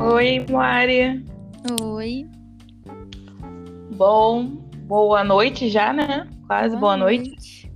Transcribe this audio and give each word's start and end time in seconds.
Oi, 0.00 0.46
Mari. 0.50 1.26
Oi. 1.82 2.26
Bom, 3.94 4.46
boa 4.86 5.22
noite 5.22 5.68
já, 5.68 5.92
né? 5.92 6.26
Quase 6.46 6.70
boa, 6.70 6.80
boa 6.80 6.96
noite. 6.96 7.28
noite. 7.28 7.72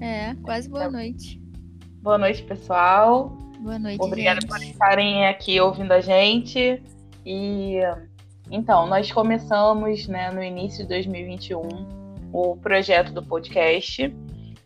É, 0.00 0.34
quase 0.42 0.68
boa 0.68 0.90
noite. 0.90 1.40
Boa 2.02 2.18
noite, 2.18 2.42
pessoal. 2.42 3.28
Boa 3.60 3.78
noite, 3.78 4.02
Obrigada 4.02 4.40
gente. 4.40 4.50
por 4.50 4.60
estarem 4.60 5.28
aqui 5.28 5.60
ouvindo 5.60 5.92
a 5.92 6.00
gente. 6.00 6.82
E 7.24 7.76
então, 8.50 8.88
nós 8.88 9.12
começamos, 9.12 10.08
né, 10.08 10.32
no 10.32 10.42
início 10.42 10.82
de 10.82 10.88
2021 10.88 11.62
o 12.32 12.56
projeto 12.56 13.12
do 13.12 13.22
podcast. 13.22 14.12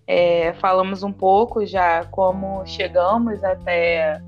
É, 0.06 0.54
falamos 0.54 1.02
um 1.02 1.12
pouco 1.12 1.66
já 1.66 2.06
como 2.06 2.64
chegamos 2.64 3.44
até 3.44 4.18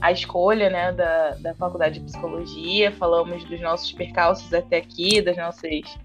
a 0.00 0.12
escolha 0.12 0.70
né, 0.70 0.92
da, 0.92 1.30
da 1.40 1.54
faculdade 1.54 1.98
de 1.98 2.04
psicologia, 2.04 2.92
falamos 2.92 3.44
dos 3.44 3.60
nossos 3.60 3.92
percalços 3.92 4.52
até 4.52 4.78
aqui, 4.78 5.22
das 5.22 5.36
nossas, 5.36 5.98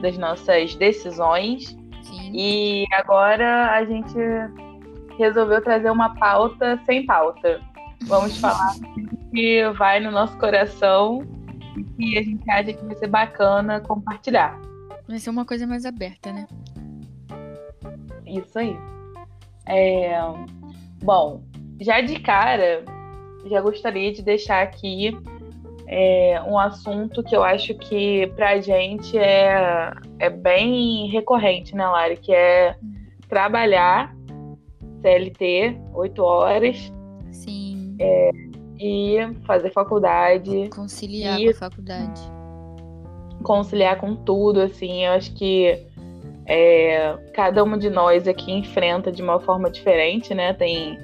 das 0.00 0.18
nossas 0.18 0.74
decisões. 0.74 1.76
Sim. 2.02 2.30
E 2.34 2.86
agora 2.92 3.72
a 3.72 3.84
gente 3.84 4.16
resolveu 5.18 5.62
trazer 5.62 5.90
uma 5.90 6.14
pauta 6.14 6.80
sem 6.84 7.04
pauta. 7.06 7.60
Vamos 8.06 8.36
falar 8.40 8.74
que 9.32 9.68
vai 9.70 10.00
no 10.00 10.10
nosso 10.10 10.36
coração 10.38 11.22
e 11.76 11.84
que 11.84 12.18
a 12.18 12.22
gente 12.22 12.50
acha 12.50 12.72
que 12.72 12.84
vai 12.84 12.96
ser 12.96 13.08
bacana 13.08 13.80
compartilhar. 13.80 14.58
Vai 15.08 15.18
ser 15.18 15.30
uma 15.30 15.44
coisa 15.44 15.66
mais 15.66 15.84
aberta, 15.84 16.32
né? 16.32 16.46
Isso 18.26 18.58
aí. 18.58 18.76
É... 19.66 20.18
Bom, 21.02 21.42
já 21.80 22.00
de 22.00 22.18
cara, 22.18 22.84
já 23.48 23.60
gostaria 23.60 24.12
de 24.12 24.22
deixar 24.22 24.62
aqui 24.62 25.16
é, 25.88 26.42
um 26.46 26.58
assunto 26.58 27.22
que 27.22 27.34
eu 27.34 27.42
acho 27.42 27.74
que 27.74 28.26
pra 28.34 28.60
gente 28.60 29.16
é, 29.16 29.92
é 30.18 30.28
bem 30.28 31.08
recorrente, 31.08 31.74
né, 31.74 31.86
Lari? 31.86 32.16
Que 32.16 32.34
é 32.34 32.76
trabalhar 33.28 34.14
CLT, 35.00 35.78
oito 35.94 36.22
horas. 36.22 36.92
Sim. 37.30 37.96
É, 38.00 38.30
e 38.78 39.18
fazer 39.46 39.70
faculdade. 39.70 40.68
Conciliar 40.70 41.40
e 41.40 41.44
com 41.44 41.50
a 41.50 41.70
faculdade. 41.70 42.20
Conciliar 43.42 43.96
com 43.98 44.16
tudo, 44.16 44.60
assim. 44.60 45.04
Eu 45.04 45.12
acho 45.12 45.32
que 45.34 45.78
é, 46.46 47.16
cada 47.32 47.62
uma 47.62 47.78
de 47.78 47.88
nós 47.90 48.26
aqui 48.26 48.52
enfrenta 48.52 49.12
de 49.12 49.22
uma 49.22 49.38
forma 49.38 49.70
diferente, 49.70 50.34
né? 50.34 50.52
Tem 50.52 50.98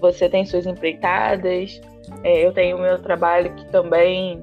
você 0.00 0.28
tem 0.28 0.44
suas 0.44 0.66
empreitadas, 0.66 1.80
é, 2.22 2.44
eu 2.44 2.52
tenho 2.52 2.76
o 2.76 2.80
meu 2.80 2.98
trabalho 3.00 3.54
que 3.54 3.64
também 3.66 4.42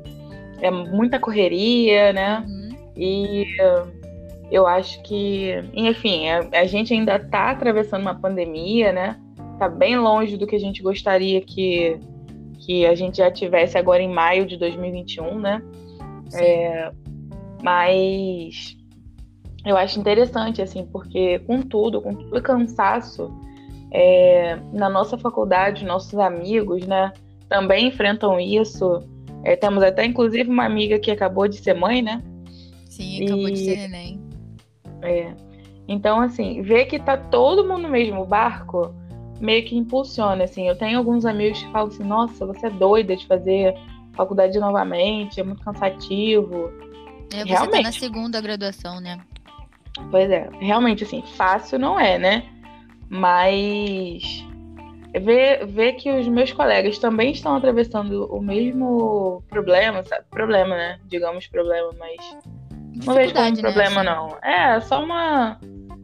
é 0.61 0.71
muita 0.71 1.19
correria, 1.19 2.13
né? 2.13 2.43
Uhum. 2.47 2.69
E 2.95 3.45
uh, 3.61 3.91
eu 4.51 4.65
acho 4.65 5.01
que, 5.03 5.51
enfim, 5.73 6.29
a, 6.29 6.61
a 6.61 6.65
gente 6.65 6.93
ainda 6.93 7.17
está 7.17 7.51
atravessando 7.51 8.01
uma 8.01 8.15
pandemia, 8.15 8.91
né? 8.91 9.19
Tá 9.59 9.67
bem 9.67 9.97
longe 9.97 10.37
do 10.37 10.47
que 10.47 10.55
a 10.55 10.59
gente 10.59 10.81
gostaria 10.81 11.41
que, 11.41 11.99
que 12.59 12.85
a 12.85 12.95
gente 12.95 13.17
já 13.17 13.29
tivesse 13.29 13.77
agora 13.77 14.01
em 14.01 14.11
maio 14.11 14.45
de 14.45 14.57
2021, 14.57 15.39
né? 15.39 15.61
É, 16.33 16.91
mas 17.63 18.77
eu 19.65 19.75
acho 19.75 19.99
interessante, 19.99 20.61
assim, 20.61 20.85
porque 20.85 21.39
com 21.39 21.61
tudo, 21.61 22.01
com 22.01 22.13
todo 22.13 22.37
o 22.37 22.41
cansaço, 22.41 23.31
é, 23.91 24.57
na 24.73 24.89
nossa 24.89 25.17
faculdade, 25.17 25.85
nossos 25.85 26.17
amigos, 26.19 26.85
né, 26.85 27.11
também 27.49 27.87
enfrentam 27.87 28.39
isso. 28.39 29.03
É, 29.43 29.55
temos 29.55 29.83
até, 29.83 30.05
inclusive, 30.05 30.49
uma 30.49 30.65
amiga 30.65 30.99
que 30.99 31.11
acabou 31.11 31.47
de 31.47 31.57
ser 31.57 31.73
mãe, 31.73 32.01
né? 32.01 32.21
Sim, 32.89 33.25
acabou 33.25 33.49
e... 33.49 33.53
de 33.53 33.59
ser 33.59 33.77
neném. 33.77 34.21
É. 35.01 35.33
Então, 35.87 36.19
assim, 36.19 36.61
ver 36.61 36.85
que 36.85 36.99
tá 36.99 37.15
todo 37.15 37.65
mundo 37.65 37.83
no 37.83 37.89
mesmo 37.89 38.25
barco 38.25 38.93
meio 39.39 39.63
que 39.65 39.77
impulsiona, 39.77 40.43
assim. 40.43 40.67
Eu 40.67 40.77
tenho 40.77 40.97
alguns 40.97 41.25
amigos 41.25 41.61
que 41.61 41.71
falam 41.71 41.87
assim, 41.87 42.03
nossa, 42.03 42.45
você 42.45 42.67
é 42.67 42.69
doida 42.69 43.15
de 43.15 43.25
fazer 43.27 43.75
faculdade 44.13 44.59
novamente, 44.59 45.39
é 45.39 45.43
muito 45.43 45.63
cansativo. 45.63 46.71
É, 47.31 47.43
você 47.43 47.49
Realmente. 47.49 47.71
tá 47.71 47.81
na 47.83 47.91
segunda 47.91 48.41
graduação, 48.41 48.99
né? 48.99 49.19
Pois 50.11 50.29
é, 50.29 50.49
realmente, 50.59 51.03
assim, 51.03 51.23
fácil 51.35 51.79
não 51.79 51.99
é, 51.99 52.17
né? 52.17 52.43
Mas 53.09 54.23
ver, 55.19 55.65
ver 55.65 55.93
que 55.93 56.11
os 56.11 56.27
meus 56.27 56.51
colegas 56.51 56.99
também 56.99 57.31
estão 57.31 57.55
atravessando 57.55 58.25
o 58.25 58.41
mesmo 58.41 59.43
problema, 59.49 60.03
sabe? 60.03 60.25
Problema, 60.29 60.75
né? 60.75 60.99
Digamos 61.05 61.47
problema, 61.47 61.91
mas 61.97 62.37
não 63.05 63.13
vejo 63.13 63.33
como 63.33 63.51
né, 63.51 63.61
problema, 63.61 64.01
assim? 64.01 64.09
não. 64.09 64.37
É, 64.43 64.75
é 64.75 64.79
só 64.81 65.03
uma. 65.03 65.59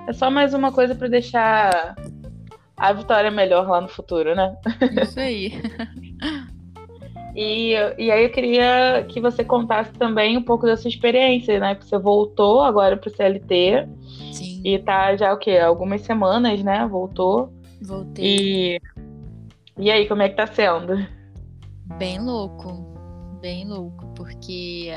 É 0.08 0.14
só 0.14 0.30
mais 0.30 0.54
uma 0.54 0.72
coisa 0.72 0.94
para 0.96 1.08
deixar 1.08 1.96
a 2.76 2.94
vitória 2.94 3.32
melhor 3.32 3.68
lá 3.68 3.82
no 3.82 3.88
futuro, 3.88 4.36
né? 4.36 4.56
Isso 5.02 5.20
aí. 5.20 5.54
e, 7.36 7.74
e 7.98 8.12
aí 8.12 8.24
eu 8.24 8.30
queria 8.30 9.06
que 9.10 9.20
você 9.20 9.44
contasse 9.44 9.92
também 9.94 10.38
um 10.38 10.44
pouco 10.44 10.66
da 10.66 10.78
sua 10.78 10.90
experiência, 10.90 11.60
né? 11.60 11.76
Que 11.76 11.86
você 11.86 11.98
voltou 11.98 12.62
agora 12.62 12.98
pro 12.98 13.10
CLT. 13.10 13.88
Sim. 14.32 14.62
E 14.64 14.80
tá 14.80 15.16
já 15.16 15.34
o 15.34 15.38
quê? 15.38 15.58
Algumas 15.58 16.02
semanas, 16.02 16.64
né? 16.64 16.88
Voltou. 16.88 17.52
Voltei. 17.82 18.26
E, 18.26 18.82
e 19.78 19.92
aí, 19.92 20.08
como 20.08 20.22
é 20.22 20.30
que 20.30 20.36
tá 20.36 20.48
sendo? 20.48 21.06
Bem 21.98 22.20
louco. 22.20 22.94
Bem 23.42 23.68
louco, 23.68 24.08
porque 24.16 24.94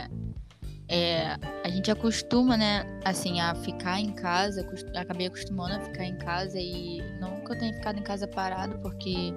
é, 0.89 1.37
a 1.65 1.69
gente 1.69 1.91
acostuma, 1.91 2.57
né, 2.57 2.85
assim, 3.05 3.41
a 3.41 3.55
ficar 3.57 4.01
em 4.01 4.13
casa, 4.13 4.65
acabei 4.95 5.27
acostumando 5.27 5.75
a 5.75 5.81
ficar 5.81 6.05
em 6.05 6.17
casa 6.17 6.59
e 6.59 7.03
nunca 7.21 7.55
eu 7.55 7.59
tenho 7.59 7.75
ficado 7.75 7.99
em 7.99 8.03
casa 8.03 8.29
parado, 8.29 8.79
porque, 8.79 9.35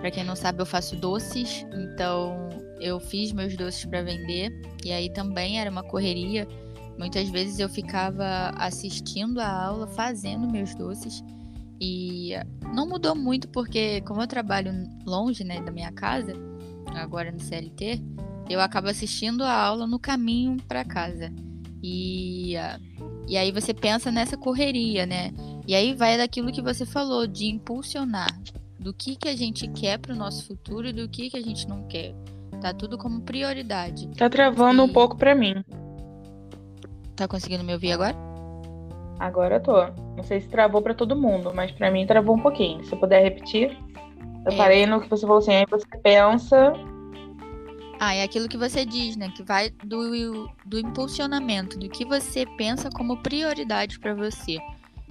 para 0.00 0.10
quem 0.10 0.24
não 0.24 0.34
sabe, 0.34 0.60
eu 0.60 0.66
faço 0.66 0.96
doces, 0.96 1.66
então 1.72 2.48
eu 2.80 2.98
fiz 2.98 3.32
meus 3.32 3.56
doces 3.56 3.84
para 3.84 4.02
vender, 4.02 4.50
e 4.84 4.92
aí 4.92 5.12
também 5.12 5.60
era 5.60 5.70
uma 5.70 5.82
correria. 5.82 6.48
Muitas 6.98 7.28
vezes 7.28 7.58
eu 7.58 7.68
ficava 7.68 8.50
assistindo 8.56 9.40
a 9.40 9.48
aula, 9.48 9.86
fazendo 9.86 10.50
meus 10.50 10.74
doces, 10.74 11.22
e 11.80 12.32
não 12.74 12.86
mudou 12.86 13.14
muito, 13.14 13.48
porque 13.48 14.00
como 14.02 14.20
eu 14.22 14.26
trabalho 14.26 14.72
longe, 15.06 15.44
né, 15.44 15.60
da 15.62 15.70
minha 15.70 15.92
casa, 15.92 16.32
agora 16.94 17.32
no 17.32 17.40
CLT, 17.40 18.02
eu 18.48 18.60
acabo 18.60 18.88
assistindo 18.88 19.44
a 19.44 19.52
aula 19.52 19.86
no 19.86 19.98
caminho 19.98 20.56
para 20.66 20.84
casa. 20.84 21.32
E, 21.82 22.54
e 23.28 23.36
aí 23.36 23.52
você 23.52 23.72
pensa 23.72 24.10
nessa 24.10 24.36
correria, 24.36 25.06
né? 25.06 25.30
E 25.66 25.74
aí 25.74 25.94
vai 25.94 26.18
daquilo 26.18 26.52
que 26.52 26.60
você 26.60 26.84
falou, 26.84 27.26
de 27.26 27.46
impulsionar. 27.46 28.38
Do 28.80 28.94
que, 28.94 29.14
que 29.14 29.28
a 29.28 29.36
gente 29.36 29.68
quer 29.68 29.98
para 29.98 30.12
o 30.14 30.16
nosso 30.16 30.46
futuro 30.46 30.88
e 30.88 30.92
do 30.92 31.08
que, 31.08 31.28
que 31.30 31.36
a 31.36 31.40
gente 31.42 31.68
não 31.68 31.82
quer. 31.86 32.14
Tá 32.62 32.72
tudo 32.72 32.96
como 32.98 33.20
prioridade. 33.20 34.08
Tá 34.16 34.28
travando 34.28 34.82
E- 34.82 34.84
um 34.86 34.88
pouco 34.92 35.16
pra 35.16 35.34
mim. 35.34 35.62
Tá 37.14 37.28
conseguindo 37.28 37.62
me 37.62 37.72
ouvir 37.74 37.92
agora? 37.92 38.16
Agora 39.18 39.56
eu 39.56 39.62
tô. 39.62 39.86
Não 40.16 40.22
sei 40.24 40.40
se 40.40 40.48
travou 40.48 40.80
pra 40.80 40.94
todo 40.94 41.14
mundo, 41.14 41.52
mas 41.54 41.70
pra 41.72 41.90
mim 41.90 42.06
travou 42.06 42.36
um 42.36 42.40
pouquinho. 42.40 42.82
Se 42.84 42.96
puder 42.96 43.22
repetir. 43.22 43.76
Eu 44.46 44.52
É. 44.52 44.56
parei 44.56 44.86
no 44.86 45.00
que 45.00 45.08
você 45.10 45.22
falou 45.26 45.38
assim, 45.38 45.52
aí 45.52 45.66
você 45.70 45.86
pensa. 46.02 46.72
Ah, 47.98 48.14
é 48.14 48.22
aquilo 48.22 48.48
que 48.48 48.56
você 48.56 48.86
diz, 48.86 49.14
né? 49.14 49.30
Que 49.36 49.42
vai 49.42 49.68
do, 49.84 50.48
do 50.64 50.78
impulsionamento, 50.80 51.78
do 51.78 51.86
que 51.90 52.06
você 52.06 52.46
pensa 52.56 52.88
como 52.88 53.22
prioridade 53.22 54.00
para 54.00 54.14
você. 54.14 54.56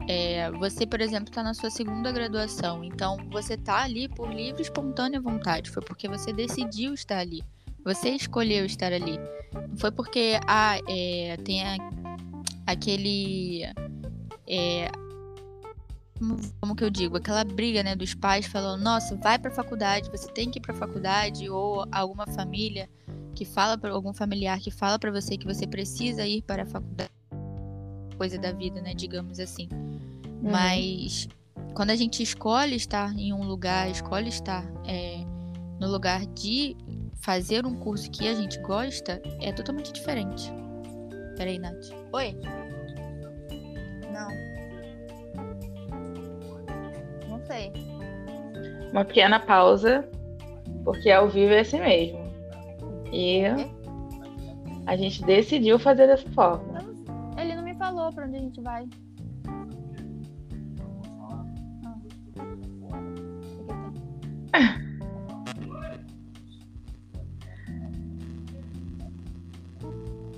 É, 0.08 0.50
você, 0.52 0.86
por 0.88 1.02
exemplo, 1.02 1.30
está 1.30 1.44
na 1.44 1.54
sua 1.54 1.70
segunda 1.70 2.12
graduação, 2.12 2.84
então 2.84 3.18
você 3.30 3.56
tá 3.56 3.84
ali 3.84 4.08
por 4.10 4.30
livre 4.34 4.62
e 4.62 4.64
espontânea 4.64 5.22
vontade. 5.22 5.70
Foi 5.70 5.84
porque 5.84 6.08
você 6.08 6.34
decidiu 6.34 6.94
estar 6.94 7.20
ali. 7.20 7.44
Você 7.84 8.10
escolheu 8.10 8.66
estar 8.66 8.92
ali. 8.92 9.20
Foi 9.78 9.92
porque 9.92 10.40
ah, 10.48 10.78
é, 10.88 11.38
tem 11.44 11.64
a- 11.64 11.78
aquele. 12.66 13.64
é, 14.48 14.90
como, 16.60 16.76
que 16.76 16.84
eu 16.84 16.90
digo? 16.90 17.16
Aquela 17.18 17.44
briga, 17.44 17.82
né, 17.82 17.96
dos 17.96 18.14
pais 18.14 18.46
falando, 18.46 18.82
nossa, 18.84 19.16
vai 19.16 19.40
pra 19.40 19.50
faculdade, 19.52 20.10
você 20.10 20.30
tem 20.32 20.52
que 20.52 20.60
ir 20.60 20.62
pra 20.62 20.74
faculdade, 20.74 21.50
ou 21.50 21.86
alguma 21.92 22.28
família 22.28 22.90
que 23.34 23.46
fala 23.46 23.78
para 23.78 23.92
algum 23.92 24.12
familiar 24.14 24.60
que 24.60 24.70
fala 24.70 25.00
pra 25.00 25.12
você 25.12 25.38
que 25.38 25.46
você 25.46 25.66
precisa 25.66 26.28
ir 26.28 26.42
para 26.42 26.64
a 26.64 26.66
faculdade. 26.66 27.10
Coisa 28.20 28.38
da 28.38 28.52
vida, 28.52 28.82
né, 28.82 28.94
digamos 28.94 29.40
assim. 29.40 29.68
Uhum. 29.72 30.52
Mas 30.52 31.28
quando 31.74 31.92
a 31.92 31.96
gente 31.96 32.22
escolhe 32.22 32.76
estar 32.76 33.18
em 33.18 33.32
um 33.32 33.44
lugar, 33.44 33.90
escolhe 33.90 34.28
estar 34.28 34.70
é, 34.86 35.24
no 35.80 35.90
lugar 35.90 36.26
de 36.28 36.76
fazer 37.22 37.66
um 37.66 37.76
curso 37.76 38.12
que 38.12 38.28
a 38.28 38.34
gente 38.34 38.60
gosta, 38.60 39.22
é 39.42 39.54
totalmente 39.54 39.94
diferente. 39.94 40.52
Peraí, 41.38 41.58
Nath. 41.58 41.92
Oi? 42.12 42.36
Não. 44.12 44.28
Não 47.30 47.46
sei. 47.46 47.72
Uma 48.92 49.06
pequena 49.06 49.40
pausa, 49.40 50.06
porque 50.84 51.10
ao 51.10 51.30
vivo 51.30 51.54
é 51.54 51.62
assim 51.62 51.80
mesmo. 51.80 52.20
E 53.14 53.44
a 54.86 54.98
gente 54.98 55.24
decidiu 55.24 55.80
fazer 55.80 56.08
dessa 56.08 56.30
forma. 56.32 56.69
Gente 58.50 58.62
vai. 58.62 58.90
Ah. 64.54 64.76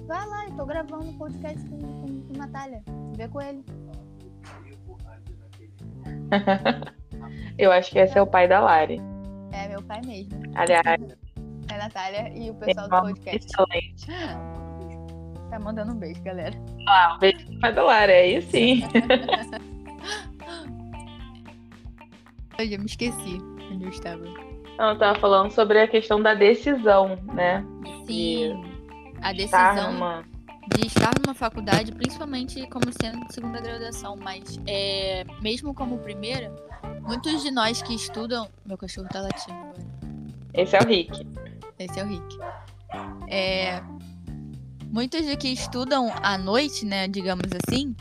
Vai 0.06 0.28
lá, 0.28 0.46
eu 0.46 0.56
tô 0.58 0.66
gravando 0.66 1.06
um 1.06 1.18
podcast 1.18 1.69
com, 1.69 1.80
com, 1.80 2.22
com 2.22 2.38
Natália. 2.38 2.84
Vê 3.16 3.28
com 3.30 3.42
ele. 3.42 3.63
eu 7.58 7.72
acho 7.72 7.92
que 7.92 8.00
esse 8.00 8.18
é 8.18 8.22
o 8.22 8.28
pai 8.28 8.48
da 8.48 8.60
Lari. 8.60 9.00
É, 9.54 9.69
meu 9.69 9.81
pai 9.84 10.02
mesmo. 10.06 10.34
Aliás. 10.56 10.86
É 11.69 11.74
a 11.74 11.78
Natália 11.78 12.38
e 12.38 12.50
o 12.50 12.56
pessoal 12.56 12.90
do 12.90 13.02
podcast. 13.02 13.46
Excelente. 13.46 14.08
Tá 15.50 15.60
mandando 15.60 15.94
um 15.94 15.96
beijo, 15.96 16.22
galera. 16.24 16.58
Ah, 16.88 17.16
um 17.16 17.19
beijo 17.19 17.50
da 17.69 17.84
Lari, 17.84 18.12
aí 18.12 18.42
sim. 18.42 18.81
eu 22.58 22.68
já 22.68 22.78
me 22.78 22.86
esqueci 22.86 23.38
onde 23.72 23.84
eu 23.86 23.90
estava. 23.90 24.24
Não, 24.78 24.90
eu 24.90 24.98
tava 24.98 25.19
falando 25.19 25.52
sobre 25.52 25.80
a 25.80 25.88
questão 25.88 26.22
da 26.22 26.34
decisão, 26.34 27.19
né? 27.34 27.63
Sim. 27.86 28.06
De 28.06 28.72
a 29.22 29.31
decisão 29.31 29.94
numa... 29.94 30.24
de 30.75 30.88
estar 30.88 31.13
numa 31.24 31.36
faculdade, 31.36 31.92
principalmente 31.92 32.66
como 32.68 32.86
sendo 33.02 33.25
de 33.28 33.34
segunda 33.34 33.62
graduação, 33.62 34.16
mas 34.16 34.60
é, 34.68 35.24
mesmo 35.42 35.74
como 35.74 36.00
primeira, 36.00 36.52
muitos 37.02 37.44
de 37.44 37.52
nós 37.52 37.81
que 37.81 37.94
estudam. 37.94 38.50
Meu 38.66 38.78
cachorro 38.78 39.08
tá 39.10 39.22
latindo 39.22 39.54
agora. 39.54 39.92
Esse 40.54 40.75
é 40.75 40.80
o 40.81 40.88
Rick. 40.88 41.28
Esse 41.78 42.00
é 42.00 42.04
o 42.04 42.08
Rick. 42.08 42.38
É, 43.28 43.81
muitos 44.91 45.25
de 45.25 45.35
que 45.38 45.47
estudam 45.47 46.11
à 46.21 46.38
noite, 46.38 46.85
né, 46.85 47.07
digamos 47.07 47.47
assim, 47.65 47.95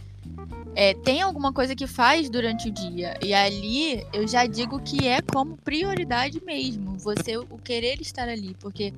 é, 0.74 0.94
tem 0.94 1.20
alguma 1.20 1.52
coisa 1.52 1.74
que 1.74 1.86
faz 1.86 2.30
durante 2.30 2.68
o 2.68 2.72
dia. 2.72 3.16
E 3.22 3.34
ali 3.34 4.06
eu 4.12 4.26
já 4.26 4.46
digo 4.46 4.80
que 4.80 5.06
é 5.06 5.20
como 5.20 5.56
prioridade 5.56 6.42
mesmo. 6.44 6.96
Você 6.98 7.36
o 7.36 7.58
querer 7.58 8.00
estar 8.00 8.28
ali. 8.28 8.54
Porque 8.60 8.92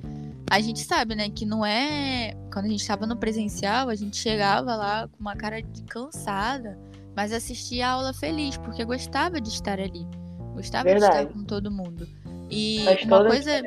a 0.49 0.59
gente 0.59 0.79
sabe, 0.81 1.15
né, 1.15 1.29
que 1.29 1.45
não 1.45 1.65
é. 1.65 2.33
Quando 2.51 2.65
a 2.65 2.69
gente 2.69 2.81
estava 2.81 3.05
no 3.05 3.17
presencial, 3.17 3.89
a 3.89 3.95
gente 3.95 4.17
chegava 4.17 4.75
lá 4.75 5.07
com 5.07 5.19
uma 5.19 5.35
cara 5.35 5.61
de 5.61 5.83
cansada, 5.83 6.77
mas 7.15 7.33
assistia 7.33 7.87
a 7.87 7.91
aula 7.91 8.13
feliz, 8.13 8.55
porque 8.57 8.85
gostava 8.85 9.41
de 9.41 9.49
estar 9.49 9.79
ali. 9.79 10.05
Gostava 10.53 10.83
Verdade. 10.83 11.13
de 11.13 11.21
estar 11.23 11.33
com 11.33 11.43
todo 11.43 11.71
mundo. 11.71 12.07
E 12.49 12.85
uma 13.05 13.25
coisa. 13.25 13.61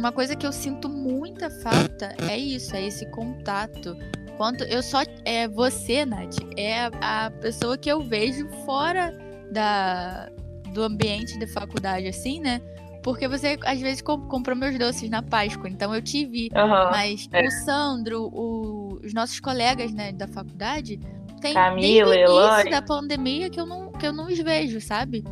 Uma 0.00 0.10
coisa 0.10 0.34
que 0.34 0.46
eu 0.46 0.52
sinto 0.52 0.88
muita 0.88 1.50
falta 1.50 2.14
é 2.28 2.36
isso, 2.36 2.74
é 2.74 2.86
esse 2.86 3.04
contato 3.06 3.96
quanto 4.40 4.64
eu 4.64 4.82
só 4.82 5.02
é 5.26 5.46
você, 5.46 6.06
Nath, 6.06 6.38
é 6.56 6.86
a, 7.02 7.26
a 7.26 7.30
pessoa 7.30 7.76
que 7.76 7.92
eu 7.92 8.02
vejo 8.02 8.48
fora 8.64 9.12
da 9.52 10.30
do 10.72 10.82
ambiente 10.82 11.38
da 11.38 11.46
faculdade 11.46 12.06
assim, 12.06 12.40
né? 12.40 12.62
Porque 13.02 13.28
você 13.28 13.58
às 13.64 13.78
vezes 13.80 14.00
comprou 14.00 14.56
meus 14.56 14.78
doces 14.78 15.10
na 15.10 15.22
Páscoa, 15.22 15.68
então 15.68 15.94
eu 15.94 16.00
te 16.00 16.24
vi. 16.24 16.48
Uhum, 16.54 16.90
mas 16.90 17.28
é. 17.32 17.46
o 17.46 17.50
Sandro, 17.50 18.30
o, 18.32 18.98
os 19.04 19.12
nossos 19.12 19.40
colegas, 19.40 19.92
né, 19.92 20.10
da 20.12 20.26
faculdade, 20.26 20.98
tem 21.42 21.52
Camila, 21.52 22.14
desde 22.14 22.32
o 22.32 22.46
início 22.46 22.70
da 22.70 22.80
pandemia 22.80 23.50
que 23.50 23.60
eu 23.60 23.66
não 23.66 23.92
que 23.92 24.06
eu 24.06 24.12
não 24.12 24.26
os 24.26 24.38
vejo, 24.38 24.80
sabe? 24.80 25.22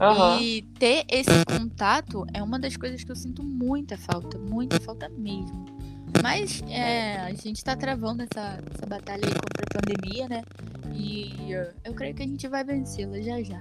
Uhum. 0.00 0.40
E 0.40 0.62
ter 0.78 1.04
esse 1.08 1.44
contato 1.46 2.26
é 2.34 2.42
uma 2.42 2.58
das 2.58 2.76
coisas 2.76 3.02
que 3.02 3.10
eu 3.10 3.16
sinto 3.16 3.42
muita 3.42 3.96
falta, 3.96 4.38
muita 4.38 4.78
falta 4.80 5.08
mesmo. 5.08 5.64
Mas 6.22 6.62
é, 6.68 7.16
a 7.20 7.32
gente 7.32 7.62
tá 7.64 7.74
travando 7.74 8.22
essa, 8.22 8.58
essa 8.74 8.86
batalha 8.86 9.24
aí 9.24 9.32
contra 9.32 9.64
a 9.64 9.80
pandemia, 9.80 10.28
né? 10.28 10.42
E 10.94 11.52
eu 11.84 11.94
creio 11.94 12.14
que 12.14 12.22
a 12.22 12.26
gente 12.26 12.46
vai 12.48 12.62
vencê-la 12.62 13.20
já 13.20 13.42
já. 13.42 13.60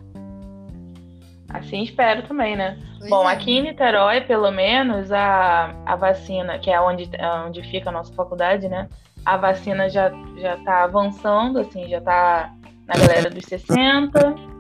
Assim 1.50 1.84
espero 1.84 2.24
também, 2.28 2.56
né? 2.56 2.78
Pois 3.00 3.10
Bom, 3.10 3.30
é. 3.30 3.34
aqui 3.34 3.52
em 3.52 3.62
Niterói, 3.64 4.22
pelo 4.22 4.52
menos, 4.52 5.12
a, 5.12 5.74
a 5.86 5.96
vacina, 5.96 6.60
que 6.60 6.70
é 6.70 6.80
onde, 6.82 7.10
onde 7.46 7.62
fica 7.64 7.90
a 7.90 7.94
nossa 7.94 8.14
faculdade, 8.14 8.68
né? 8.68 8.90
A 9.26 9.38
vacina 9.38 9.90
já, 9.90 10.12
já 10.38 10.58
tá 10.58 10.84
avançando, 10.84 11.60
assim, 11.60 11.88
já 11.88 12.02
tá 12.02 12.54
na 12.88 12.96
galera 12.96 13.30
dos 13.30 13.46
60. 13.46 14.55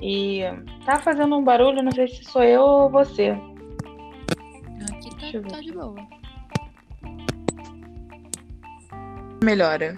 E 0.00 0.40
tá 0.84 0.98
fazendo 0.98 1.36
um 1.36 1.44
barulho, 1.44 1.82
não 1.82 1.92
sei 1.92 2.08
se 2.08 2.24
sou 2.24 2.42
eu 2.42 2.62
ou 2.62 2.90
você. 2.90 3.36
Aqui 4.90 5.40
tá, 5.40 5.48
tá 5.48 5.60
de 5.60 5.72
boa. 5.72 5.94
melhora. 9.46 9.96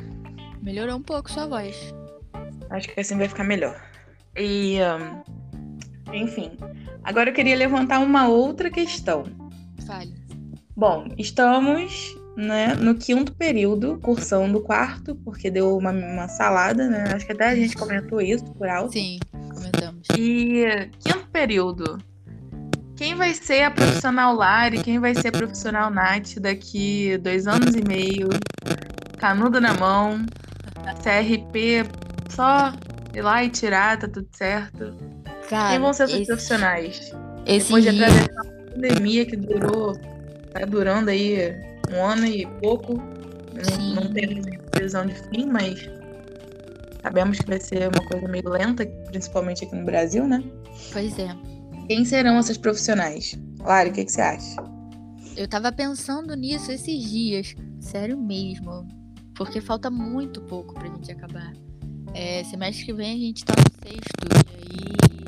Melhorou 0.63 0.97
um 0.97 1.03
pouco 1.03 1.31
sua 1.31 1.47
voz. 1.47 1.95
Acho 2.69 2.89
que 2.89 3.01
assim 3.01 3.17
vai 3.17 3.29
ficar 3.29 3.45
melhor. 3.45 3.81
E, 4.37 4.79
um, 4.83 6.13
enfim, 6.13 6.53
agora 7.03 7.31
eu 7.31 7.35
queria 7.35 7.57
levantar 7.57 8.01
uma 8.01 8.29
outra 8.29 8.71
questão. 8.71 9.25
Fale. 9.87 10.15
Bom, 10.77 11.09
estamos 11.17 12.15
né, 12.37 12.75
no 12.75 12.95
quinto 12.95 13.35
período, 13.35 13.99
cursando 14.03 14.59
o 14.59 14.63
quarto, 14.63 15.15
porque 15.25 15.51
deu 15.51 15.77
uma, 15.77 15.91
uma 15.91 16.29
salada, 16.29 16.87
né? 16.87 17.05
Acho 17.15 17.25
que 17.25 17.33
até 17.33 17.49
a 17.49 17.55
gente 17.55 17.75
comentou 17.75 18.21
isso 18.21 18.45
por 18.53 18.69
alto. 18.69 18.93
Sim, 18.93 19.19
comentamos. 20.07 20.19
E 20.19 20.91
quinto 21.01 21.29
período. 21.33 21.99
Quem 22.97 23.15
vai 23.15 23.33
ser 23.33 23.63
a 23.63 23.71
profissional 23.71 24.35
Lari? 24.35 24.83
Quem 24.83 24.99
vai 24.99 25.15
ser 25.15 25.29
a 25.29 25.33
profissional 25.33 25.91
Nath 25.91 26.39
daqui 26.41 27.17
dois 27.19 27.47
anos 27.47 27.75
e 27.75 27.83
meio? 27.87 28.29
canudo 29.19 29.61
na 29.61 29.75
mão, 29.75 30.25
CRP 31.03 31.85
só 32.31 32.73
ir 33.15 33.23
lá 33.23 33.45
e 33.45 33.51
tirar, 33.51 33.99
tá 33.99 34.09
tudo 34.09 34.29
certo. 34.33 34.95
Cara, 35.49 35.71
Quem 35.71 35.81
vão 35.81 35.93
ser 35.93 36.05
os 36.05 36.27
profissionais? 36.27 37.13
Esse 37.47 37.67
Depois 37.67 37.85
de 37.85 37.91
atravessar 37.91 38.43
uma 38.43 38.73
pandemia 38.73 39.27
que 39.27 39.37
durou, 39.37 39.95
tá 40.53 40.65
durando 40.65 41.11
aí 41.11 41.55
um 41.93 42.05
ano 42.05 42.27
e 42.27 42.47
pouco, 42.61 42.95
não, 42.95 43.95
não 43.95 44.13
tem 44.13 44.43
previsão 44.71 45.07
de 45.07 45.15
fim, 45.15 45.47
mas 45.47 45.89
sabemos 47.03 47.39
que 47.39 47.47
vai 47.47 47.61
ser 47.61 47.89
uma 47.89 48.07
coisa 48.09 48.29
meio 48.29 48.49
lenta, 48.49 48.87
principalmente 49.07 49.65
aqui 49.65 49.75
no 49.75 49.85
Brasil, 49.85 50.27
né? 50.27 50.43
Pois 50.93 51.19
é. 51.19 51.29
Quem 51.87 52.05
serão 52.05 52.39
essas 52.39 52.59
profissionais? 52.59 53.39
Lari, 53.61 53.91
o 53.91 53.93
que, 53.93 54.05
que 54.05 54.13
você 54.13 54.21
acha? 54.21 54.57
Eu 55.37 55.49
tava 55.49 55.71
pensando 55.73 56.35
nisso 56.35 56.71
esses 56.73 57.03
dias, 57.11 57.55
sério 57.81 58.19
mesmo. 58.19 58.87
Porque 59.35 59.61
falta 59.61 59.89
muito 59.89 60.41
pouco 60.43 60.75
pra 60.75 60.89
gente 60.89 61.13
acabar. 61.13 61.53
É, 62.13 62.43
semestre 62.45 62.87
que 62.87 62.93
vem 62.93 63.15
a 63.15 63.19
gente 63.19 63.45
tá 63.45 63.55
no 63.57 63.89
sexto, 63.89 64.27
e 64.27 64.57
aí. 64.57 65.19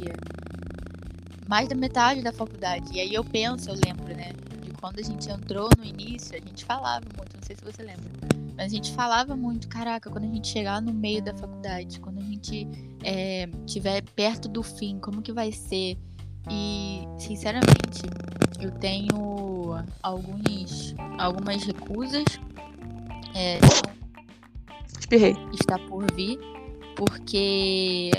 Mais 1.48 1.68
da 1.68 1.74
metade 1.74 2.22
da 2.22 2.32
faculdade. 2.32 2.92
E 2.92 3.00
aí 3.00 3.14
eu 3.14 3.24
penso, 3.24 3.70
eu 3.70 3.76
lembro, 3.86 4.14
né? 4.14 4.32
De 4.62 4.70
quando 4.72 4.98
a 4.98 5.02
gente 5.02 5.30
entrou 5.30 5.68
no 5.78 5.84
início, 5.84 6.36
a 6.36 6.40
gente 6.40 6.64
falava 6.64 7.04
muito, 7.16 7.36
não 7.36 7.42
sei 7.42 7.56
se 7.56 7.64
você 7.64 7.82
lembra. 7.82 8.39
Mas 8.60 8.72
a 8.72 8.76
gente 8.76 8.92
falava 8.92 9.34
muito, 9.34 9.66
caraca, 9.68 10.10
quando 10.10 10.24
a 10.24 10.26
gente 10.26 10.46
chegar 10.48 10.82
no 10.82 10.92
meio 10.92 11.22
da 11.22 11.34
faculdade, 11.34 11.98
quando 11.98 12.18
a 12.18 12.24
gente 12.24 12.68
é, 13.02 13.46
tiver 13.64 14.02
perto 14.14 14.50
do 14.50 14.62
fim, 14.62 14.98
como 14.98 15.22
que 15.22 15.32
vai 15.32 15.50
ser? 15.50 15.96
E, 16.50 17.00
sinceramente, 17.16 18.02
eu 18.60 18.70
tenho 18.72 19.82
alguns, 20.02 20.94
algumas 21.18 21.64
recusas. 21.64 22.26
É, 23.34 23.58
Espirrei. 24.98 25.34
Está 25.58 25.78
por 25.78 26.04
vir, 26.14 26.38
porque 26.94 28.10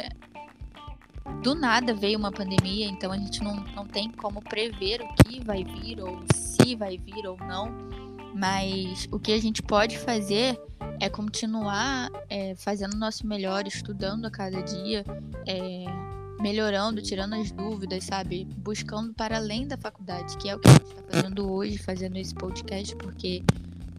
do 1.43 1.53
nada 1.53 1.93
veio 1.93 2.17
uma 2.17 2.31
pandemia, 2.31 2.88
então 2.88 3.12
a 3.12 3.17
gente 3.17 3.43
não, 3.43 3.57
não 3.75 3.86
tem 3.86 4.10
como 4.10 4.41
prever 4.41 5.03
o 5.03 5.24
que 5.24 5.39
vai 5.39 5.63
vir, 5.63 6.01
ou 6.01 6.19
se 6.33 6.75
vai 6.75 6.98
vir 6.98 7.27
ou 7.27 7.38
não. 7.38 8.11
Mas 8.34 9.08
o 9.12 9.20
que 9.20 9.32
a 9.34 9.42
gente 9.42 9.62
pode 9.62 9.98
fazer 9.98 10.60
é 11.00 11.10
continuar 11.10 12.10
é, 12.30 12.56
fazendo 12.56 12.94
o 12.94 12.98
nosso 12.98 13.26
melhor, 13.26 13.68
estudando 13.68 14.26
a 14.26 14.32
cada 14.32 14.62
dia, 14.62 15.04
é, 15.46 15.86
melhorando, 16.42 17.02
tirando 17.02 17.36
as 17.36 17.52
dúvidas, 17.52 18.04
sabe? 18.04 18.46
Buscando 18.58 19.14
para 19.14 19.38
além 19.38 19.68
da 19.68 19.78
faculdade, 19.78 20.38
que 20.38 20.50
é 20.50 20.56
o 20.56 20.60
que 20.60 20.70
a 20.70 20.72
gente 20.74 20.86
está 20.86 21.04
fazendo 21.10 21.52
hoje, 21.52 21.78
fazendo 21.78 22.18
esse 22.18 22.34
podcast, 22.34 22.96
porque 22.96 23.44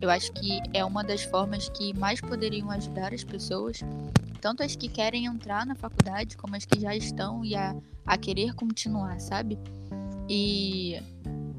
eu 0.00 0.10
acho 0.10 0.32
que 0.32 0.60
é 0.74 0.84
uma 0.84 1.04
das 1.04 1.22
formas 1.22 1.68
que 1.68 1.96
mais 1.96 2.20
poderiam 2.20 2.70
ajudar 2.72 3.14
as 3.14 3.22
pessoas, 3.22 3.80
tanto 4.40 4.62
as 4.62 4.74
que 4.74 4.88
querem 4.88 5.26
entrar 5.26 5.64
na 5.64 5.76
faculdade, 5.76 6.36
como 6.36 6.56
as 6.56 6.64
que 6.64 6.80
já 6.80 6.94
estão 6.94 7.44
e 7.44 7.54
a, 7.54 7.76
a 8.04 8.18
querer 8.18 8.54
continuar, 8.54 9.20
sabe? 9.20 9.56
E 10.28 11.00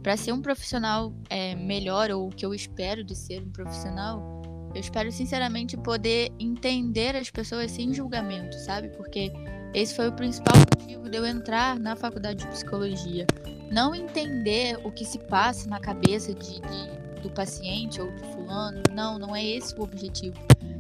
para 0.03 0.17
ser 0.17 0.33
um 0.33 0.41
profissional 0.41 1.13
é, 1.29 1.55
melhor, 1.55 2.11
ou 2.11 2.27
o 2.27 2.29
que 2.29 2.45
eu 2.45 2.53
espero 2.53 3.03
de 3.03 3.15
ser 3.15 3.41
um 3.41 3.49
profissional, 3.49 4.41
eu 4.75 4.81
espero 4.81 5.09
sinceramente 5.11 5.77
poder 5.77 6.29
entender 6.37 7.15
as 7.15 7.31
pessoas 7.31 7.71
sem 7.71 7.93
julgamento, 7.93 8.55
sabe? 8.59 8.89
Porque 8.89 9.31
esse 9.73 9.95
foi 9.95 10.09
o 10.09 10.11
principal 10.11 10.55
motivo 10.57 11.09
de 11.09 11.17
eu 11.17 11.25
entrar 11.25 11.79
na 11.79 11.95
faculdade 11.95 12.43
de 12.43 12.47
psicologia. 12.47 13.25
Não 13.71 13.95
entender 13.95 14.77
o 14.83 14.91
que 14.91 15.05
se 15.05 15.17
passa 15.19 15.69
na 15.69 15.79
cabeça 15.79 16.33
de, 16.33 16.59
de 16.59 17.03
do 17.23 17.29
paciente 17.29 18.01
ou 18.01 18.11
de 18.11 18.21
fulano. 18.33 18.83
Não, 18.91 19.17
não 19.17 19.35
é 19.35 19.43
esse 19.43 19.73
o 19.75 19.81
objetivo. 19.81 20.35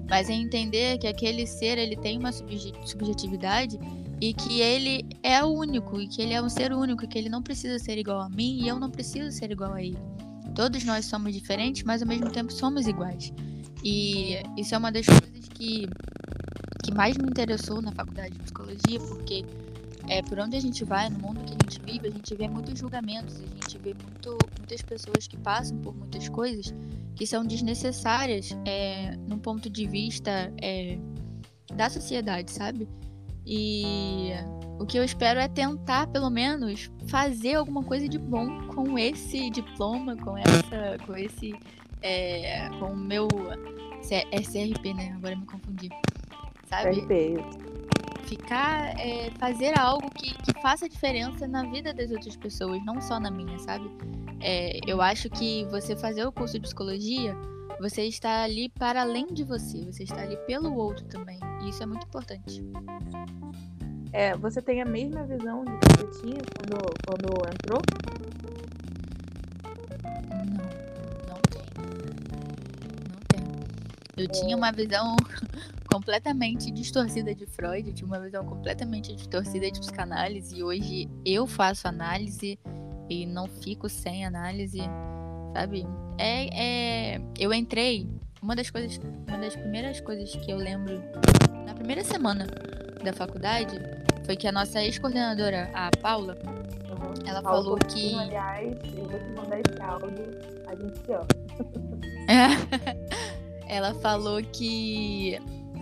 Mas 0.09 0.29
é 0.29 0.33
entender 0.33 0.97
que 0.97 1.07
aquele 1.07 1.47
ser 1.47 1.77
ele 1.77 1.95
tem 1.95 2.19
uma 2.19 2.31
subjetividade 2.31 3.79
e 4.23 4.33
que 4.33 4.61
ele 4.61 5.05
é 5.21 5.43
único 5.43 5.99
e 5.99 6.07
que 6.07 6.21
ele 6.21 6.33
é 6.33 6.41
um 6.41 6.47
ser 6.47 6.71
único, 6.71 7.05
que 7.05 7.17
ele 7.17 7.27
não 7.27 7.43
precisa 7.43 7.77
ser 7.77 7.97
igual 7.97 8.21
a 8.21 8.29
mim 8.29 8.61
e 8.63 8.69
eu 8.69 8.79
não 8.79 8.89
preciso 8.89 9.29
ser 9.37 9.51
igual 9.51 9.73
a 9.73 9.83
ele. 9.83 9.97
Todos 10.55 10.85
nós 10.85 11.03
somos 11.03 11.33
diferentes, 11.33 11.83
mas 11.83 12.01
ao 12.01 12.07
mesmo 12.07 12.31
tempo 12.31 12.49
somos 12.53 12.87
iguais. 12.87 13.33
E 13.83 14.37
isso 14.57 14.73
é 14.73 14.77
uma 14.77 14.93
das 14.93 15.05
coisas 15.05 15.49
que 15.49 15.89
que 16.85 16.93
mais 16.93 17.17
me 17.17 17.25
interessou 17.25 17.81
na 17.81 17.91
faculdade 17.91 18.33
de 18.35 18.39
psicologia, 18.39 18.99
porque 19.09 19.43
é, 20.07 20.21
por 20.21 20.39
onde 20.39 20.55
a 20.55 20.61
gente 20.61 20.85
vai, 20.85 21.09
no 21.09 21.19
mundo 21.19 21.43
que 21.43 21.53
a 21.53 21.57
gente 21.61 21.81
vive, 21.85 22.07
a 22.07 22.11
gente 22.11 22.33
vê 22.33 22.47
muitos 22.47 22.79
julgamentos, 22.79 23.35
a 23.35 23.45
gente 23.45 23.77
vê 23.77 23.93
muito, 23.93 24.37
muitas 24.57 24.81
pessoas 24.83 25.27
que 25.27 25.35
passam 25.35 25.77
por 25.79 25.93
muitas 25.93 26.29
coisas 26.29 26.73
que 27.13 27.27
são 27.27 27.45
desnecessárias 27.45 28.57
é, 28.65 29.17
num 29.27 29.39
ponto 29.39 29.69
de 29.69 29.85
vista 29.85 30.49
é, 30.61 30.97
da 31.75 31.89
sociedade, 31.89 32.51
sabe? 32.51 32.87
E 33.45 34.31
o 34.79 34.85
que 34.85 34.97
eu 34.97 35.03
espero 35.03 35.39
é 35.39 35.47
tentar, 35.47 36.07
pelo 36.07 36.29
menos, 36.29 36.89
fazer 37.07 37.55
alguma 37.55 37.83
coisa 37.83 38.07
de 38.07 38.17
bom 38.17 38.67
com 38.67 38.97
esse 38.97 39.49
diploma, 39.49 40.15
com 40.17 40.37
essa, 40.37 40.97
com 41.05 41.15
esse, 41.15 41.53
é, 42.01 42.69
com 42.79 42.93
o 42.93 42.97
meu 42.97 43.27
SRP, 44.01 44.89
é 44.89 44.93
né? 44.93 45.13
Agora 45.17 45.35
me 45.35 45.45
confundi, 45.45 45.89
sabe? 46.69 47.01
SRP 47.01 47.73
ficar, 48.23 48.99
é, 48.99 49.29
fazer 49.31 49.77
algo 49.77 50.09
que, 50.09 50.33
que 50.33 50.61
faça 50.61 50.89
diferença 50.89 51.47
na 51.47 51.63
vida 51.63 51.93
das 51.93 52.11
outras 52.11 52.35
pessoas, 52.35 52.83
não 52.83 52.99
só 53.01 53.19
na 53.19 53.29
minha, 53.29 53.57
sabe? 53.59 53.89
É, 54.41 54.79
eu 54.87 55.01
acho 55.01 55.29
que 55.29 55.65
você 55.65 55.95
fazer 55.95 56.25
o 56.25 56.31
curso 56.31 56.53
de 56.53 56.61
psicologia, 56.61 57.35
você 57.79 58.03
está 58.03 58.43
ali 58.43 58.69
para 58.69 59.01
além 59.01 59.27
de 59.27 59.43
você, 59.43 59.85
você 59.85 60.03
está 60.03 60.21
ali 60.21 60.37
pelo 60.47 60.75
outro 60.75 61.05
também. 61.05 61.39
E 61.63 61.69
isso 61.69 61.81
é 61.81 61.85
muito 61.85 62.05
importante. 62.05 62.63
É, 64.11 64.35
você 64.37 64.61
tem 64.61 64.81
a 64.81 64.85
mesma 64.85 65.23
visão 65.23 65.63
de 65.65 65.71
que 65.71 65.97
você 65.97 66.21
tinha 66.21 66.41
quando, 66.55 66.77
quando 67.07 67.27
entrou? 67.51 67.81
Não, 70.29 70.55
não 71.27 71.41
tenho. 71.41 71.65
Não 73.09 73.19
tenho. 73.27 73.51
Eu 74.15 74.25
é... 74.25 74.27
tinha 74.27 74.55
uma 74.55 74.71
visão 74.71 75.15
completamente 75.91 76.69
distorcida 76.69 77.33
de 77.33 77.45
Freud, 77.45 77.93
tinha 77.93 78.05
uma 78.05 78.19
visão 78.19 78.45
completamente 78.45 79.15
distorcida 79.15 79.71
de 79.71 79.79
psicanálise 79.79 80.57
e 80.57 80.63
hoje 80.63 81.09
eu 81.25 81.47
faço 81.47 81.87
análise 81.87 82.59
e 83.09 83.25
não 83.25 83.47
fico 83.47 83.87
sem 83.87 84.25
análise, 84.25 84.81
sabe? 85.53 85.85
É, 86.17 87.15
é, 87.15 87.21
eu 87.39 87.53
entrei, 87.53 88.07
uma 88.41 88.55
das 88.55 88.69
coisas, 88.69 88.99
uma 89.27 89.37
das 89.37 89.55
primeiras 89.55 89.99
coisas 90.01 90.35
que 90.35 90.51
eu 90.51 90.57
lembro 90.57 91.01
na 91.65 91.73
primeira 91.73 92.03
semana 92.03 92.47
da 93.03 93.13
faculdade 93.13 93.79
foi 94.25 94.35
que 94.35 94.47
a 94.47 94.51
nossa 94.51 94.81
ex-coordenadora, 94.81 95.69
a 95.73 95.89
Paula, 96.01 96.37
uhum. 96.45 97.27
ela 97.27 97.41
Paula 97.41 97.63
falou 97.63 97.77
que. 97.77 98.15
Aliás, 98.15 98.77
eu 98.95 99.05
vou 99.09 99.19
te 99.19 99.31
mandar 99.31 99.59
esse 99.59 99.81
áudio, 99.81 100.39
a 100.67 100.75
gente 100.75 100.97
se 100.99 101.13
ama. 101.13 101.27
ela 103.67 103.93
falou 103.95 104.41
que 104.41 105.37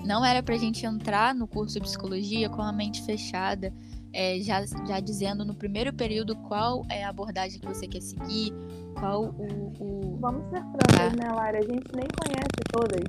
não 0.06 0.26
era 0.26 0.42
pra 0.42 0.58
gente 0.58 0.86
entrar 0.86 1.36
no 1.36 1.48
curso 1.48 1.76
de 1.76 1.82
psicologia 1.82 2.50
com 2.50 2.62
a 2.62 2.72
mente 2.72 3.04
fechada, 3.04 3.72
é, 4.14 4.40
já, 4.40 4.66
já 4.88 5.00
dizendo 5.00 5.46
no 5.46 5.54
primeiro 5.54 5.94
período 5.94 6.36
qual 6.36 6.86
é 6.90 7.04
a 7.04 7.10
abordagem 7.10 7.60
que 7.60 7.68
você 7.68 7.88
quer 7.88 8.02
seguir, 8.02 8.54
qual 9.00 9.26
o. 9.26 9.74
o... 9.80 10.18
Vamos 10.20 10.44
ser 10.50 10.62
francas, 10.62 11.16
tá. 11.16 11.16
né, 11.16 11.32
Lara? 11.32 11.60
A 11.60 11.62
gente 11.62 11.88
nem 11.96 12.08
conhece 12.20 12.62
todas. 12.72 13.02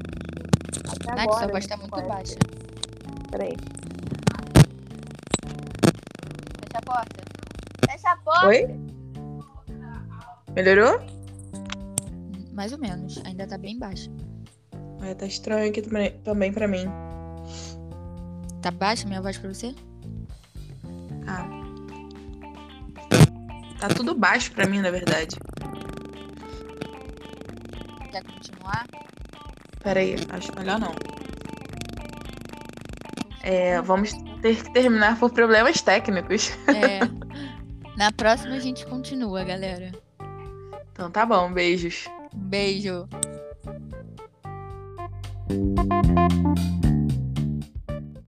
Até 0.92 1.10
Nath, 1.10 1.20
agora, 1.20 1.38
sua 1.38 1.48
voz 1.48 1.66
tá 1.66 1.76
muito 1.76 1.90
conhece. 1.90 2.08
baixa. 2.08 2.61
Peraí. 3.32 3.56
Fecha 6.60 6.78
a 6.78 6.82
porta. 6.82 7.24
Fecha 7.90 8.10
a 8.12 8.16
porta! 8.18 8.46
Oi? 8.46 8.66
Melhorou? 10.54 11.00
Mais 12.52 12.72
ou 12.72 12.78
menos. 12.78 13.22
Ainda 13.24 13.46
tá 13.46 13.56
bem 13.56 13.78
baixa. 13.78 14.10
É, 15.02 15.14
tá 15.14 15.24
estranho 15.24 15.70
aqui 15.70 15.80
também 16.22 16.52
pra 16.52 16.68
mim. 16.68 16.84
Tá 18.60 18.70
baixa 18.70 19.08
minha 19.08 19.22
voz 19.22 19.38
pra 19.38 19.52
você? 19.52 19.74
Ah. 21.26 21.48
Tá 23.80 23.88
tudo 23.88 24.14
baixo 24.14 24.52
pra 24.52 24.66
mim, 24.66 24.82
na 24.82 24.90
verdade. 24.90 25.36
Quer 28.10 28.22
continuar? 28.24 28.86
Pera 29.82 30.00
aí, 30.00 30.16
acho 30.30 30.54
melhor 30.54 30.78
não. 30.78 30.92
É, 33.42 33.80
vamos 33.82 34.12
ter 34.40 34.62
que 34.62 34.72
terminar 34.72 35.18
por 35.18 35.30
problemas 35.32 35.80
técnicos. 35.80 36.50
É. 36.68 37.00
Na 37.96 38.10
próxima 38.12 38.54
a 38.54 38.58
gente 38.58 38.86
continua, 38.86 39.44
galera. 39.44 39.92
Então 40.92 41.10
tá 41.10 41.26
bom, 41.26 41.52
beijos. 41.52 42.06
Beijo. 42.34 43.08